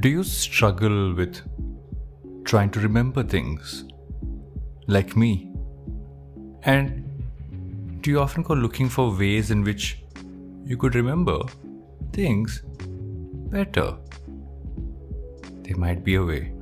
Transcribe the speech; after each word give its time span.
Do 0.00 0.10
you 0.10 0.24
struggle 0.24 1.14
with 1.14 1.40
trying 2.44 2.70
to 2.72 2.80
remember 2.80 3.22
things 3.22 3.84
like 4.88 5.16
me? 5.16 5.50
And 6.64 8.02
do 8.02 8.10
you 8.10 8.20
often 8.20 8.42
go 8.42 8.52
looking 8.52 8.90
for 8.90 9.16
ways 9.16 9.50
in 9.50 9.62
which 9.62 10.02
you 10.64 10.76
could 10.76 10.94
remember 10.94 11.38
things 12.12 12.62
better? 13.54 13.96
There 15.62 15.78
might 15.78 16.04
be 16.04 16.16
a 16.16 16.22
way. 16.22 16.52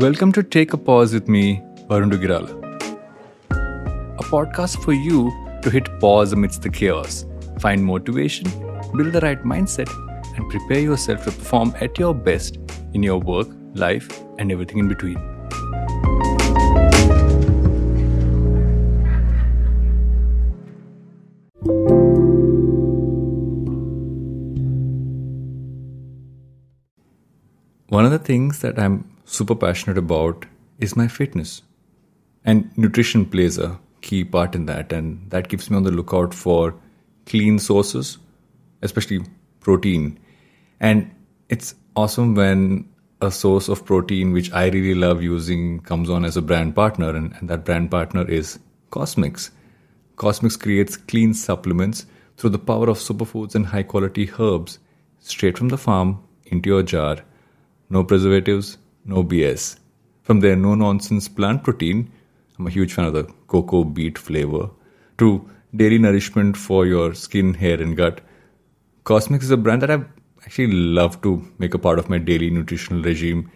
Welcome 0.00 0.32
to 0.32 0.42
Take 0.42 0.72
a 0.72 0.78
Pause 0.78 1.12
with 1.12 1.28
me, 1.28 1.60
Varun 1.90 2.10
Duggirala. 2.10 2.52
A 3.50 4.22
podcast 4.22 4.82
for 4.82 4.94
you 4.94 5.30
to 5.60 5.68
hit 5.68 5.86
pause 6.00 6.32
amidst 6.32 6.62
the 6.62 6.70
chaos, 6.70 7.26
find 7.58 7.84
motivation, 7.84 8.48
build 8.96 9.12
the 9.12 9.20
right 9.20 9.42
mindset, 9.42 10.07
and 10.38 10.48
prepare 10.48 10.80
yourself 10.80 11.24
to 11.24 11.32
perform 11.32 11.74
at 11.80 11.98
your 11.98 12.14
best 12.14 12.58
in 12.94 13.02
your 13.02 13.18
work, 13.18 13.48
life, 13.74 14.08
and 14.38 14.52
everything 14.52 14.78
in 14.78 14.88
between. 14.88 15.18
One 27.88 28.04
of 28.04 28.12
the 28.12 28.18
things 28.18 28.60
that 28.60 28.78
I'm 28.78 29.10
super 29.24 29.56
passionate 29.56 29.98
about 29.98 30.46
is 30.78 30.94
my 30.94 31.08
fitness. 31.08 31.62
And 32.44 32.70
nutrition 32.78 33.26
plays 33.26 33.58
a 33.58 33.80
key 34.02 34.22
part 34.22 34.54
in 34.54 34.66
that. 34.66 34.92
And 34.92 35.28
that 35.30 35.48
keeps 35.48 35.68
me 35.68 35.76
on 35.76 35.82
the 35.82 35.90
lookout 35.90 36.32
for 36.32 36.74
clean 37.26 37.58
sources, 37.58 38.18
especially 38.82 39.24
protein. 39.60 40.18
And 40.80 41.10
it's 41.48 41.74
awesome 41.96 42.34
when 42.34 42.88
a 43.20 43.30
source 43.30 43.68
of 43.68 43.84
protein 43.84 44.32
which 44.32 44.52
I 44.52 44.66
really 44.68 44.94
love 44.94 45.22
using 45.22 45.80
comes 45.80 46.08
on 46.08 46.24
as 46.24 46.36
a 46.36 46.42
brand 46.42 46.74
partner, 46.74 47.10
and, 47.10 47.34
and 47.34 47.50
that 47.50 47.64
brand 47.64 47.90
partner 47.90 48.28
is 48.28 48.58
Cosmix. 48.90 49.50
Cosmix 50.16 50.58
creates 50.58 50.96
clean 50.96 51.34
supplements 51.34 52.06
through 52.36 52.50
the 52.50 52.58
power 52.58 52.88
of 52.88 52.98
superfoods 52.98 53.54
and 53.54 53.66
high 53.66 53.82
quality 53.82 54.30
herbs 54.38 54.78
straight 55.20 55.58
from 55.58 55.68
the 55.68 55.78
farm 55.78 56.22
into 56.46 56.70
your 56.70 56.82
jar. 56.82 57.18
No 57.90 58.04
preservatives, 58.04 58.78
no 59.04 59.24
BS. 59.24 59.78
From 60.22 60.40
their 60.40 60.56
no 60.56 60.74
nonsense 60.74 61.28
plant 61.28 61.64
protein, 61.64 62.10
I'm 62.58 62.66
a 62.66 62.70
huge 62.70 62.92
fan 62.92 63.06
of 63.06 63.14
the 63.14 63.24
cocoa 63.46 63.84
beet 63.84 64.18
flavor, 64.18 64.70
to 65.18 65.48
dairy 65.74 65.98
nourishment 65.98 66.56
for 66.56 66.86
your 66.86 67.14
skin, 67.14 67.54
hair, 67.54 67.80
and 67.80 67.96
gut. 67.96 68.20
Cosmix 69.04 69.42
is 69.42 69.50
a 69.50 69.56
brand 69.56 69.82
that 69.82 69.90
I've 69.90 70.06
actually 70.48 70.72
love 70.72 71.20
to 71.20 71.46
make 71.58 71.74
a 71.74 71.78
part 71.78 71.98
of 71.98 72.08
my 72.08 72.16
daily 72.16 72.48
nutritional 72.48 73.02
regime. 73.02 73.50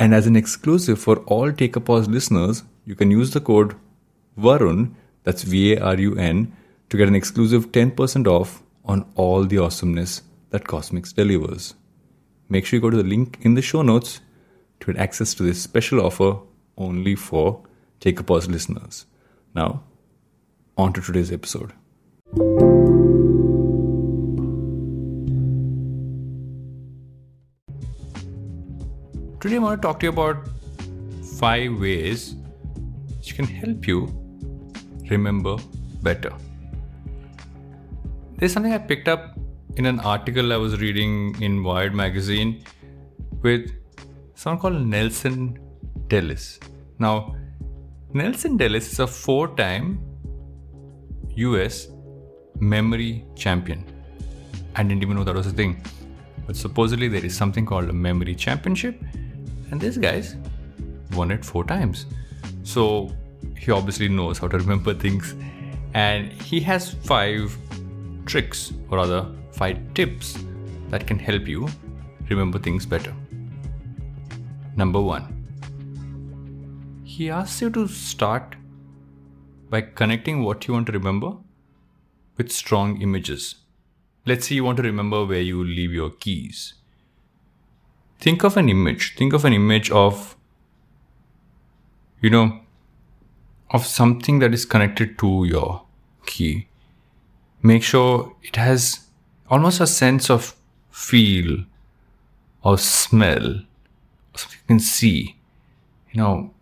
And 0.00 0.12
as 0.12 0.26
an 0.26 0.34
exclusive 0.34 0.98
for 0.98 1.18
all 1.34 1.52
Take 1.52 1.76
a 1.76 1.80
Pause 1.80 2.08
listeners, 2.08 2.64
you 2.84 2.96
can 2.96 3.12
use 3.12 3.30
the 3.30 3.40
code 3.40 3.76
VARUN, 4.36 4.96
that's 5.22 5.44
V 5.44 5.74
A 5.74 5.80
R 5.80 5.94
U 5.94 6.16
N, 6.16 6.52
to 6.90 6.96
get 6.96 7.06
an 7.06 7.14
exclusive 7.14 7.70
10% 7.70 8.26
off 8.26 8.60
on 8.84 9.08
all 9.14 9.44
the 9.44 9.58
awesomeness 9.58 10.22
that 10.50 10.64
Cosmix 10.64 11.14
delivers. 11.14 11.74
Make 12.48 12.66
sure 12.66 12.78
you 12.78 12.82
go 12.82 12.90
to 12.90 12.96
the 12.96 13.08
link 13.14 13.38
in 13.42 13.54
the 13.54 13.62
show 13.62 13.82
notes 13.82 14.20
to 14.80 14.92
get 14.92 15.00
access 15.00 15.32
to 15.34 15.44
this 15.44 15.62
special 15.62 16.04
offer 16.04 16.40
only 16.76 17.14
for 17.14 17.62
Take 18.00 18.18
a 18.18 18.24
Pause 18.24 18.48
listeners. 18.48 19.06
Now, 19.54 19.84
on 20.76 20.92
to 20.92 21.00
today's 21.00 21.30
episode. 21.30 21.72
Today, 29.46 29.58
I 29.58 29.60
want 29.60 29.80
to 29.80 29.86
talk 29.86 30.00
to 30.00 30.06
you 30.06 30.10
about 30.10 30.48
five 31.38 31.78
ways 31.78 32.34
which 33.16 33.36
can 33.36 33.44
help 33.44 33.86
you 33.86 33.98
remember 35.08 35.56
better. 36.02 36.32
There's 38.38 38.52
something 38.52 38.72
I 38.72 38.78
picked 38.78 39.06
up 39.06 39.38
in 39.76 39.86
an 39.86 40.00
article 40.00 40.52
I 40.52 40.56
was 40.56 40.80
reading 40.80 41.40
in 41.40 41.62
Wired 41.62 41.94
magazine 41.94 42.64
with 43.44 43.70
someone 44.34 44.60
called 44.60 44.84
Nelson 44.84 45.60
Dellis. 46.08 46.58
Now, 46.98 47.36
Nelson 48.14 48.58
Dellis 48.58 48.90
is 48.90 48.98
a 48.98 49.06
four 49.06 49.54
time 49.54 50.00
US 51.36 51.86
memory 52.58 53.24
champion. 53.36 53.84
I 54.74 54.82
didn't 54.82 55.04
even 55.04 55.16
know 55.16 55.22
that 55.22 55.36
was 55.36 55.46
a 55.46 55.52
thing. 55.52 55.84
But 56.48 56.56
supposedly 56.56 57.06
there 57.06 57.24
is 57.24 57.36
something 57.36 57.64
called 57.64 57.88
a 57.88 57.92
memory 57.92 58.34
championship, 58.34 59.00
and 59.70 59.80
this 59.80 59.96
guy's 59.96 60.36
won 61.12 61.30
it 61.30 61.44
four 61.44 61.64
times. 61.64 62.06
So 62.62 63.12
he 63.56 63.70
obviously 63.70 64.08
knows 64.08 64.38
how 64.38 64.48
to 64.48 64.58
remember 64.58 64.94
things, 64.94 65.34
and 65.94 66.32
he 66.32 66.60
has 66.60 66.92
five 66.92 67.56
tricks, 68.26 68.72
or 68.90 68.98
rather, 68.98 69.26
five 69.52 69.78
tips 69.94 70.38
that 70.90 71.06
can 71.06 71.18
help 71.18 71.46
you 71.46 71.68
remember 72.28 72.58
things 72.58 72.84
better. 72.84 73.14
Number 74.76 75.00
one, 75.00 75.32
he 77.04 77.30
asks 77.30 77.62
you 77.62 77.70
to 77.70 77.88
start 77.88 78.56
by 79.70 79.80
connecting 79.80 80.42
what 80.42 80.66
you 80.68 80.74
want 80.74 80.86
to 80.86 80.92
remember 80.92 81.36
with 82.36 82.52
strong 82.52 83.00
images. 83.00 83.54
Let's 84.26 84.48
say 84.48 84.56
you 84.56 84.64
want 84.64 84.76
to 84.78 84.82
remember 84.82 85.24
where 85.24 85.40
you 85.40 85.64
leave 85.64 85.92
your 85.92 86.10
keys. 86.10 86.74
Think 88.18 88.44
of 88.44 88.56
an 88.56 88.68
image. 88.68 89.14
Think 89.16 89.32
of 89.32 89.44
an 89.44 89.52
image 89.52 89.90
of, 89.90 90.36
you 92.20 92.30
know, 92.30 92.60
of 93.70 93.86
something 93.86 94.38
that 94.38 94.54
is 94.54 94.64
connected 94.64 95.18
to 95.18 95.44
your 95.44 95.82
key. 96.24 96.68
Make 97.62 97.82
sure 97.82 98.34
it 98.42 98.56
has 98.56 99.06
almost 99.48 99.80
a 99.80 99.86
sense 99.86 100.30
of 100.30 100.54
feel 100.90 101.64
or 102.62 102.78
smell, 102.78 103.46
or 103.46 104.38
something 104.38 104.58
you 104.62 104.66
can 104.66 104.80
see. 104.80 105.36
You 106.12 106.22
know, 106.22 106.54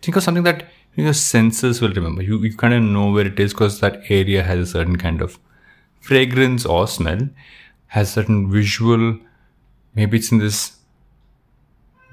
think 0.00 0.16
of 0.16 0.22
something 0.22 0.44
that 0.44 0.70
your 0.94 1.12
senses 1.12 1.80
will 1.80 1.92
remember. 1.92 2.22
You, 2.22 2.38
you 2.38 2.56
kind 2.56 2.74
of 2.74 2.82
know 2.82 3.10
where 3.10 3.26
it 3.26 3.40
is 3.40 3.52
because 3.52 3.80
that 3.80 4.02
area 4.10 4.42
has 4.42 4.58
a 4.58 4.66
certain 4.66 4.96
kind 4.96 5.20
of 5.22 5.38
fragrance 6.00 6.64
or 6.64 6.86
smell, 6.86 7.28
has 7.88 8.12
certain 8.12 8.50
visual, 8.50 9.18
maybe 9.94 10.18
it's 10.18 10.32
in 10.32 10.38
this 10.38 10.76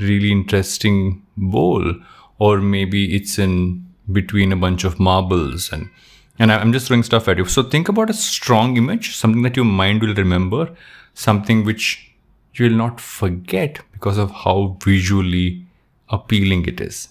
really 0.00 0.30
interesting 0.30 1.22
bowl, 1.36 1.94
or 2.38 2.58
maybe 2.58 3.14
it's 3.14 3.38
in 3.38 3.86
between 4.12 4.52
a 4.52 4.56
bunch 4.56 4.84
of 4.84 5.00
marbles 5.00 5.72
and 5.72 5.90
and 6.38 6.52
I'm 6.52 6.72
just 6.72 6.88
throwing 6.88 7.02
stuff 7.02 7.28
at 7.28 7.38
you. 7.38 7.46
So 7.46 7.62
think 7.62 7.88
about 7.88 8.10
a 8.10 8.14
strong 8.14 8.76
image, 8.76 9.16
something 9.16 9.42
that 9.42 9.56
your 9.56 9.64
mind 9.64 10.02
will 10.02 10.14
remember, 10.14 10.76
something 11.14 11.64
which 11.64 12.10
you 12.54 12.66
will 12.66 12.76
not 12.76 13.00
forget 13.00 13.80
because 13.92 14.18
of 14.18 14.30
how 14.30 14.76
visually 14.84 15.64
appealing 16.10 16.66
it 16.66 16.80
is. 16.80 17.08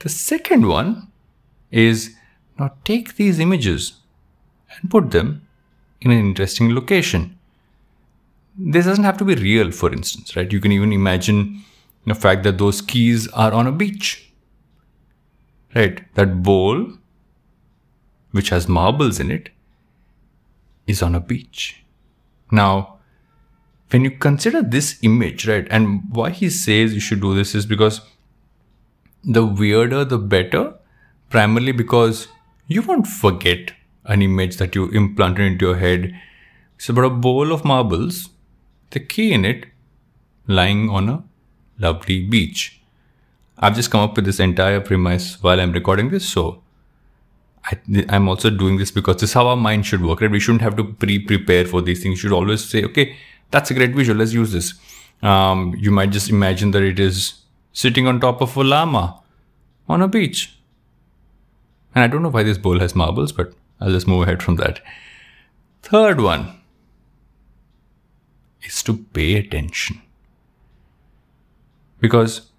The 0.00 0.08
second 0.08 0.66
one 0.66 1.12
is 1.70 2.16
now 2.58 2.74
take 2.84 3.14
these 3.14 3.38
images 3.38 4.00
and 4.74 4.90
put 4.90 5.12
them 5.12 5.46
in 6.00 6.10
an 6.10 6.18
interesting 6.18 6.74
location. 6.74 7.38
This 8.56 8.84
doesn't 8.84 9.04
have 9.04 9.18
to 9.18 9.24
be 9.24 9.34
real, 9.34 9.70
for 9.70 9.92
instance, 9.92 10.36
right? 10.36 10.52
You 10.52 10.60
can 10.60 10.72
even 10.72 10.92
imagine 10.92 11.62
the 12.06 12.14
fact 12.14 12.42
that 12.44 12.58
those 12.58 12.82
keys 12.82 13.28
are 13.28 13.52
on 13.52 13.66
a 13.66 13.72
beach, 13.72 14.32
right? 15.74 16.02
That 16.14 16.42
bowl, 16.42 16.92
which 18.32 18.50
has 18.50 18.68
marbles 18.68 19.18
in 19.18 19.30
it, 19.30 19.50
is 20.86 21.02
on 21.02 21.14
a 21.14 21.20
beach. 21.20 21.84
Now, 22.50 22.98
when 23.90 24.04
you 24.04 24.10
consider 24.10 24.62
this 24.62 24.98
image, 25.02 25.46
right, 25.46 25.66
and 25.70 26.02
why 26.10 26.30
he 26.30 26.50
says 26.50 26.94
you 26.94 27.00
should 27.00 27.20
do 27.20 27.34
this 27.34 27.54
is 27.54 27.66
because 27.66 28.00
the 29.24 29.44
weirder 29.46 30.04
the 30.04 30.18
better, 30.18 30.74
primarily 31.30 31.72
because 31.72 32.28
you 32.66 32.82
won't 32.82 33.06
forget 33.06 33.72
an 34.04 34.20
image 34.22 34.56
that 34.56 34.74
you 34.74 34.88
implanted 34.88 35.46
into 35.46 35.66
your 35.66 35.76
head. 35.76 36.14
It's 36.76 36.88
about 36.88 37.04
a 37.04 37.10
bowl 37.10 37.52
of 37.52 37.64
marbles, 37.64 38.28
the 38.92 39.00
key 39.00 39.32
in 39.32 39.44
it 39.44 39.66
lying 40.46 40.88
on 40.88 41.08
a 41.08 41.22
lovely 41.78 42.24
beach. 42.24 42.80
I've 43.58 43.76
just 43.76 43.90
come 43.90 44.00
up 44.00 44.16
with 44.16 44.24
this 44.24 44.40
entire 44.40 44.80
premise 44.80 45.42
while 45.42 45.60
I'm 45.60 45.72
recording 45.72 46.10
this, 46.10 46.28
so 46.28 46.62
I, 47.64 47.78
am 48.08 48.28
also 48.28 48.50
doing 48.50 48.76
this 48.76 48.90
because 48.90 49.16
this 49.16 49.30
is 49.30 49.34
how 49.34 49.46
our 49.46 49.56
mind 49.56 49.86
should 49.86 50.02
work, 50.02 50.20
right? 50.20 50.30
We 50.30 50.40
shouldn't 50.40 50.62
have 50.62 50.76
to 50.76 50.84
pre-prepare 50.84 51.64
for 51.66 51.80
these 51.80 52.02
things. 52.02 52.18
You 52.22 52.28
should 52.28 52.36
always 52.36 52.64
say, 52.64 52.84
okay, 52.84 53.16
that's 53.50 53.70
a 53.70 53.74
great 53.74 53.94
visual. 53.94 54.18
Let's 54.18 54.32
use 54.32 54.52
this. 54.52 54.74
Um, 55.22 55.74
you 55.78 55.92
might 55.92 56.10
just 56.10 56.28
imagine 56.28 56.72
that 56.72 56.82
it 56.82 56.98
is 56.98 57.34
sitting 57.72 58.08
on 58.08 58.20
top 58.20 58.40
of 58.40 58.56
a 58.56 58.64
llama 58.64 59.20
on 59.88 60.02
a 60.02 60.08
beach. 60.08 60.56
And 61.94 62.02
I 62.02 62.08
don't 62.08 62.22
know 62.22 62.30
why 62.30 62.42
this 62.42 62.58
bowl 62.58 62.80
has 62.80 62.96
marbles, 62.96 63.30
but 63.32 63.52
I'll 63.80 63.92
just 63.92 64.08
move 64.08 64.22
ahead 64.22 64.42
from 64.42 64.56
that. 64.56 64.80
Third 65.82 66.20
one 66.20 66.61
is 68.62 68.82
to 68.84 68.96
pay 68.96 69.36
attention. 69.36 70.00
Because 72.00 72.50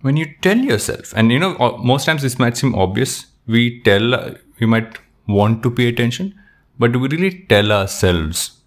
when 0.00 0.16
you 0.16 0.34
tell 0.42 0.58
yourself, 0.58 1.12
and 1.16 1.30
you 1.30 1.38
know, 1.38 1.78
most 1.82 2.04
times 2.04 2.22
this 2.22 2.38
might 2.38 2.56
seem 2.56 2.74
obvious, 2.74 3.26
we 3.46 3.80
tell, 3.82 4.34
we 4.60 4.66
might 4.66 4.98
want 5.26 5.62
to 5.62 5.70
pay 5.70 5.88
attention, 5.88 6.34
but 6.78 6.92
do 6.92 6.98
we 6.98 7.08
really 7.08 7.46
tell 7.48 7.72
ourselves 7.72 8.60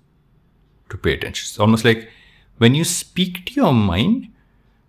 to 0.90 0.98
pay 0.98 1.14
attention? 1.14 1.46
It's 1.50 1.60
almost 1.60 1.86
like 1.86 2.10
when 2.58 2.76
you 2.76 2.84
speak 2.84 3.46
to 3.48 3.54
your 3.54 3.74
mind, 3.74 4.30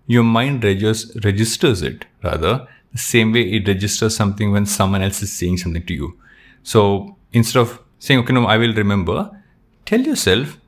your 0.06 0.23
mind 0.23 0.64
regis- 0.64 1.14
registers 1.25 1.82
it 1.82 2.06
rather 2.23 2.67
the 2.93 2.99
same 2.99 3.32
way 3.32 3.43
it 3.43 3.69
registers 3.69 4.17
something 4.17 4.53
when 4.53 4.64
someone 4.64 5.03
else 5.03 5.23
is 5.23 5.32
saying 5.32 5.59
something 5.59 5.85
to 5.85 5.94
you. 5.94 6.19
So 6.62 7.17
instead 7.32 7.61
of 7.61 7.81
saying, 7.99 8.21
okay, 8.21 8.32
no, 8.32 8.47
I 8.47 8.56
will 8.56 8.75
remember, 8.75 9.31
tell 9.85 10.00
yourself, 10.00 10.59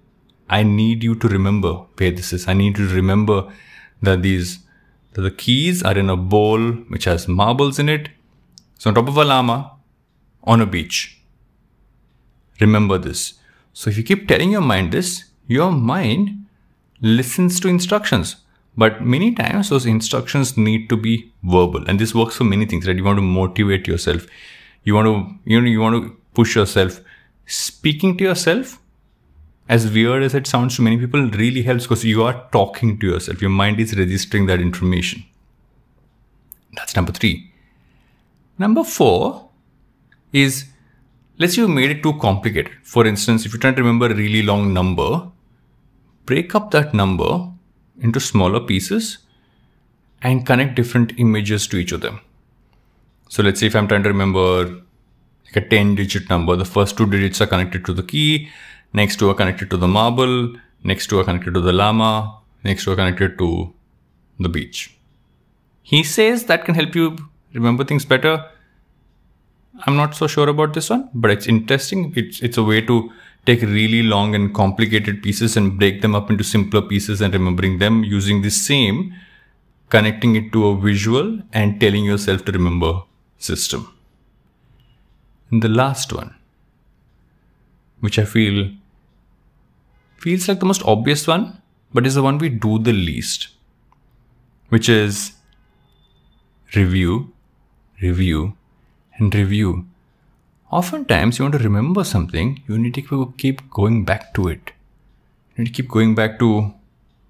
I 0.50 0.62
need 0.64 1.04
you 1.04 1.14
to 1.14 1.28
remember 1.28 1.74
where 1.96 2.10
this 2.10 2.32
is. 2.32 2.48
I 2.48 2.54
need 2.54 2.78
you 2.78 2.88
to 2.88 2.94
remember 2.94 3.52
that 4.02 4.22
these 4.22 4.58
that 5.12 5.22
the 5.22 5.30
keys 5.30 5.82
are 5.82 5.96
in 5.98 6.10
a 6.10 6.16
bowl 6.16 6.60
which 6.94 7.04
has 7.04 7.26
marbles 7.28 7.78
in 7.78 7.88
it. 7.88 8.10
So 8.78 8.90
on 8.90 8.94
top 8.94 9.08
of 9.08 9.16
a 9.16 9.24
llama 9.24 9.72
on 10.44 10.60
a 10.60 10.66
beach. 10.66 11.20
Remember 12.60 12.98
this. 12.98 13.34
So 13.72 13.90
if 13.90 13.96
you 13.96 14.02
keep 14.02 14.28
telling 14.28 14.52
your 14.52 14.60
mind 14.60 14.92
this, 14.92 15.24
your 15.46 15.72
mind 15.72 16.46
listens 17.00 17.60
to 17.60 17.68
instructions. 17.68 18.36
But 18.76 19.02
many 19.02 19.34
times 19.34 19.68
those 19.68 19.86
instructions 19.86 20.56
need 20.56 20.88
to 20.88 20.96
be 20.96 21.32
verbal. 21.42 21.88
And 21.88 21.98
this 21.98 22.14
works 22.14 22.36
for 22.36 22.44
many 22.44 22.66
things, 22.66 22.86
right? 22.86 22.96
You 22.96 23.04
want 23.04 23.18
to 23.18 23.22
motivate 23.22 23.86
yourself. 23.86 24.26
You 24.84 24.94
want 24.94 25.06
to, 25.06 25.50
you 25.50 25.60
know, 25.60 25.66
you 25.66 25.80
want 25.80 26.02
to 26.02 26.16
push 26.34 26.54
yourself. 26.54 27.00
Speaking 27.46 28.16
to 28.18 28.24
yourself, 28.24 28.80
as 29.70 29.88
weird 29.88 30.24
as 30.24 30.34
it 30.34 30.48
sounds 30.48 30.74
to 30.74 30.82
many 30.82 30.98
people, 30.98 31.30
really 31.30 31.62
helps 31.62 31.84
because 31.84 32.04
you 32.04 32.24
are 32.24 32.44
talking 32.50 32.98
to 32.98 33.06
yourself. 33.06 33.40
Your 33.40 33.50
mind 33.50 33.78
is 33.78 33.96
registering 33.96 34.46
that 34.46 34.60
information. 34.60 35.24
That's 36.72 36.96
number 36.96 37.12
three. 37.12 37.52
Number 38.58 38.82
four 38.82 39.48
is 40.32 40.64
let's 41.38 41.54
say 41.54 41.62
you 41.62 41.68
made 41.68 41.90
it 41.92 42.02
too 42.02 42.14
complicated. 42.18 42.72
For 42.82 43.06
instance, 43.06 43.46
if 43.46 43.52
you're 43.52 43.60
trying 43.60 43.76
to 43.76 43.82
remember 43.82 44.06
a 44.06 44.14
really 44.14 44.42
long 44.42 44.74
number, 44.74 45.30
break 46.26 46.52
up 46.56 46.72
that 46.72 46.92
number 46.92 47.48
into 48.00 48.18
smaller 48.18 48.58
pieces 48.58 49.18
and 50.20 50.44
connect 50.44 50.74
different 50.74 51.12
images 51.18 51.68
to 51.68 51.76
each 51.76 51.92
of 51.92 52.00
them. 52.00 52.20
So 53.28 53.44
let's 53.44 53.60
say 53.60 53.68
if 53.68 53.76
I'm 53.76 53.86
trying 53.86 54.02
to 54.02 54.08
remember 54.08 54.64
like 55.46 55.64
a 55.64 55.68
10 55.68 55.94
digit 55.94 56.28
number, 56.28 56.56
the 56.56 56.64
first 56.64 56.96
two 56.96 57.08
digits 57.08 57.40
are 57.40 57.46
connected 57.46 57.84
to 57.84 57.92
the 57.92 58.02
key, 58.02 58.48
next 58.92 59.18
two 59.18 59.30
are 59.30 59.34
connected 59.34 59.70
to 59.70 59.76
the 59.76 59.88
marble, 59.88 60.54
next 60.84 61.08
two 61.08 61.18
are 61.18 61.24
connected 61.24 61.54
to 61.54 61.60
the 61.60 61.72
llama, 61.72 62.38
next 62.64 62.84
two 62.84 62.92
are 62.92 62.96
connected 62.96 63.38
to 63.38 63.72
the 64.38 64.48
beach. 64.48 64.96
He 65.82 66.02
says 66.02 66.44
that 66.44 66.64
can 66.64 66.74
help 66.74 66.94
you 66.94 67.16
remember 67.54 67.84
things 67.84 68.04
better. 68.04 68.44
I'm 69.86 69.96
not 69.96 70.14
so 70.14 70.26
sure 70.26 70.48
about 70.48 70.74
this 70.74 70.90
one, 70.90 71.08
but 71.14 71.30
it's 71.30 71.46
interesting. 71.46 72.12
It's 72.16 72.40
it's 72.40 72.58
a 72.58 72.62
way 72.62 72.80
to 72.82 73.10
take 73.46 73.62
really 73.62 74.02
long 74.02 74.34
and 74.34 74.54
complicated 74.54 75.22
pieces 75.22 75.56
and 75.56 75.78
break 75.78 76.02
them 76.02 76.14
up 76.14 76.30
into 76.30 76.44
simpler 76.44 76.82
pieces 76.82 77.20
and 77.20 77.32
remembering 77.32 77.78
them 77.78 78.04
using 78.04 78.42
the 78.42 78.50
same 78.50 79.14
connecting 79.90 80.36
it 80.36 80.52
to 80.52 80.66
a 80.66 80.80
visual 80.80 81.40
and 81.52 81.80
telling 81.80 82.04
yourself 82.04 82.44
to 82.44 82.52
remember 82.52 83.02
system. 83.38 83.92
And 85.50 85.62
the 85.62 85.68
last 85.68 86.12
one, 86.12 86.36
which 87.98 88.18
I 88.18 88.24
feel 88.24 88.70
feels 90.20 90.48
like 90.48 90.60
the 90.60 90.66
most 90.66 90.82
obvious 90.84 91.26
one, 91.26 91.60
but 91.92 92.06
is 92.06 92.14
the 92.14 92.22
one 92.22 92.38
we 92.38 92.48
do 92.48 92.78
the 92.78 92.92
least, 92.92 93.48
which 94.68 94.88
is 94.88 95.32
review, 96.74 97.32
review, 98.00 98.56
and 99.18 99.34
review 99.34 99.86
oftentimes 100.70 101.38
you 101.38 101.44
want 101.44 101.54
to 101.54 101.62
remember 101.62 102.04
something, 102.04 102.62
you 102.68 102.78
need 102.78 102.94
to 102.94 103.34
keep 103.36 103.68
going 103.70 104.04
back 104.04 104.32
to 104.34 104.48
it. 104.48 104.72
You 105.54 105.64
need 105.64 105.74
to 105.74 105.82
keep 105.82 105.90
going 105.90 106.14
back 106.14 106.38
to 106.38 106.72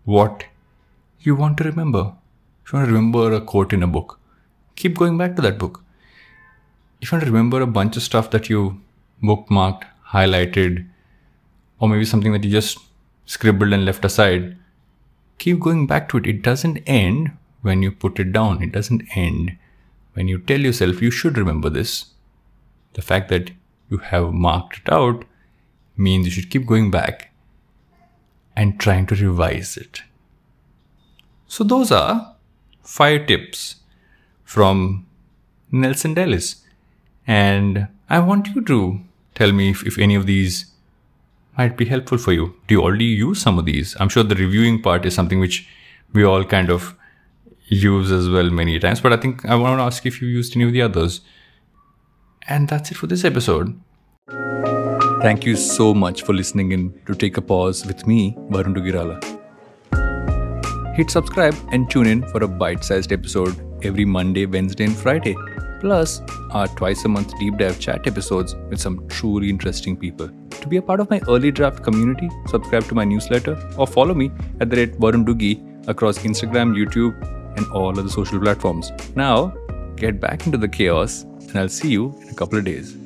what 0.05 0.45
you 1.21 1.35
want 1.35 1.57
to 1.59 1.65
remember. 1.65 2.13
If 2.65 2.73
you 2.73 2.79
want 2.79 2.89
to 2.89 2.95
remember 2.95 3.33
a 3.33 3.41
quote 3.41 3.73
in 3.73 3.83
a 3.83 3.87
book, 3.87 4.19
keep 4.77 4.97
going 4.97 5.17
back 5.17 5.37
to 5.37 5.43
that 5.43 5.59
book. 5.59 5.83
If 7.01 7.11
you 7.11 7.17
want 7.17 7.25
to 7.25 7.31
remember 7.31 7.63
a 7.63 7.67
bunch 7.67 7.97
of 7.97 8.03
stuff 8.03 8.31
that 8.31 8.51
you 8.51 8.81
bookmarked, 9.23 9.85
highlighted, 10.09 10.87
or 11.81 11.89
maybe 11.89 12.05
something 12.05 12.33
that 12.33 12.45
you 12.45 12.51
just 12.51 12.79
scribbled 13.27 13.73
and 13.73 13.85
left 13.85 14.05
aside, 14.05 14.57
keep 15.39 15.59
going 15.59 15.87
back 15.87 16.09
to 16.11 16.19
it. 16.19 16.27
It 16.27 16.43
doesn't 16.43 16.79
end 16.87 17.33
when 17.63 17.83
you 17.83 17.91
put 17.91 18.21
it 18.21 18.33
down. 18.33 18.63
It 18.63 18.73
doesn't 18.73 19.03
end 19.17 19.57
when 20.13 20.29
you 20.29 20.39
tell 20.39 20.61
yourself 20.61 21.03
you 21.03 21.11
should 21.11 21.39
remember 21.39 21.71
this 21.71 22.07
the 22.95 23.03
fact 23.03 23.29
that 23.29 23.51
you 23.89 23.99
have 23.99 24.33
marked 24.33 24.79
it 24.79 24.93
out 24.93 25.25
means 25.97 26.27
you 26.27 26.33
should 26.33 26.51
keep 26.51 26.67
going 26.67 26.91
back 26.91 27.33
and 28.57 28.81
trying 28.81 29.07
to 29.07 29.15
revise 29.15 29.77
it. 29.77 30.03
So, 31.47 31.65
those 31.65 31.91
are 31.91 32.35
five 32.83 33.27
tips 33.27 33.77
from 34.45 35.07
Nelson 35.71 36.15
Dellis. 36.15 36.57
And 37.27 37.89
I 38.09 38.19
want 38.19 38.49
you 38.49 38.63
to 38.65 39.01
tell 39.35 39.53
me 39.53 39.71
if, 39.71 39.87
if 39.87 39.99
any 39.99 40.15
of 40.15 40.27
these 40.27 40.70
might 41.59 41.77
be 41.77 41.85
helpful 41.85 42.19
for 42.19 42.33
you. 42.33 42.55
Do 42.67 42.75
you 42.75 42.83
already 42.83 43.05
use 43.05 43.41
some 43.41 43.59
of 43.59 43.65
these? 43.65 43.97
I'm 44.01 44.09
sure 44.09 44.23
the 44.23 44.35
reviewing 44.35 44.81
part 44.83 45.05
is 45.05 45.15
something 45.15 45.41
which 45.41 45.69
we 46.13 46.25
all 46.25 46.45
kind 46.45 46.71
of 46.71 46.97
use 47.67 48.11
as 48.11 48.29
well 48.29 48.51
many 48.51 48.79
times, 48.79 49.01
but 49.01 49.13
I 49.13 49.17
think 49.17 49.45
I 49.45 49.55
want 49.55 49.79
to 49.79 49.85
ask 49.85 50.05
if 50.07 50.21
you 50.21 50.29
used 50.29 50.57
any 50.57 50.65
of 50.65 50.73
the 50.73 50.83
others. 50.83 51.21
And 52.49 52.69
that's 52.69 52.91
it 52.91 52.97
for 52.97 53.07
this 53.07 53.25
episode. 53.25 53.79
Thank 55.23 55.45
you 55.45 55.55
so 55.55 55.93
much 55.93 56.23
for 56.23 56.33
listening 56.33 56.73
in 56.73 56.99
to 57.07 57.15
Take 57.15 57.37
a 57.37 57.43
Pause 57.43 57.87
with 57.87 58.07
me, 58.07 58.35
Varun 58.49 58.75
Duggirala. 58.75 59.19
Hit 60.97 61.11
subscribe 61.11 61.55
and 61.73 61.91
tune 61.91 62.07
in 62.07 62.27
for 62.29 62.43
a 62.43 62.49
bite 62.49 62.83
sized 62.83 63.13
episode 63.13 63.55
every 63.85 64.05
Monday, 64.05 64.47
Wednesday, 64.47 64.85
and 64.85 64.97
Friday. 64.97 65.37
Plus, 65.81 66.23
our 66.51 66.69
twice 66.69 67.05
a 67.05 67.09
month 67.09 67.33
deep 67.39 67.57
dive 67.57 67.81
chat 67.81 68.07
episodes 68.07 68.55
with 68.69 68.81
some 68.81 69.07
truly 69.09 69.49
interesting 69.49 69.97
people. 69.97 70.31
To 70.51 70.69
be 70.69 70.77
a 70.77 70.83
part 70.83 71.01
of 71.01 71.09
my 71.09 71.21
early 71.27 71.51
draft 71.51 71.83
community, 71.83 72.29
subscribe 72.47 72.85
to 72.89 72.95
my 72.95 73.05
newsletter 73.05 73.57
or 73.79 73.87
follow 73.87 74.15
me 74.15 74.31
at 74.61 74.69
the 74.69 74.77
rate 74.77 74.99
Varun 75.01 75.89
across 75.89 76.19
Instagram, 76.19 76.77
YouTube, 76.77 77.15
and 77.57 77.67
all 77.73 77.99
other 77.99 78.09
social 78.09 78.39
platforms. 78.39 78.93
Now, 79.17 79.55
get 79.97 80.21
back 80.21 80.47
into 80.47 80.59
the 80.59 80.69
chaos 80.69 81.23
and 81.23 81.57
I'll 81.57 81.69
see 81.69 81.91
you 81.91 82.15
in 82.23 82.29
a 82.29 82.35
couple 82.35 82.59
of 82.59 82.65
days. 82.65 83.00